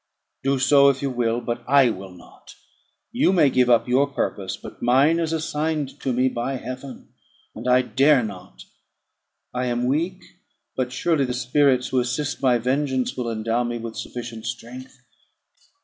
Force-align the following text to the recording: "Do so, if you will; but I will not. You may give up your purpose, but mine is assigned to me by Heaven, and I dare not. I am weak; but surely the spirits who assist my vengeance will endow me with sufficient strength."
"Do 0.41 0.57
so, 0.57 0.89
if 0.89 1.03
you 1.03 1.11
will; 1.11 1.41
but 1.41 1.63
I 1.67 1.91
will 1.91 2.09
not. 2.11 2.55
You 3.11 3.31
may 3.31 3.51
give 3.51 3.69
up 3.69 3.87
your 3.87 4.07
purpose, 4.07 4.57
but 4.57 4.81
mine 4.81 5.19
is 5.19 5.31
assigned 5.31 5.99
to 5.99 6.11
me 6.11 6.27
by 6.27 6.55
Heaven, 6.55 7.09
and 7.53 7.67
I 7.67 7.83
dare 7.83 8.23
not. 8.23 8.63
I 9.53 9.67
am 9.67 9.85
weak; 9.85 10.23
but 10.75 10.91
surely 10.91 11.25
the 11.25 11.35
spirits 11.35 11.89
who 11.89 11.99
assist 11.99 12.41
my 12.41 12.57
vengeance 12.57 13.15
will 13.15 13.29
endow 13.29 13.63
me 13.63 13.77
with 13.77 13.95
sufficient 13.95 14.47
strength." 14.47 15.03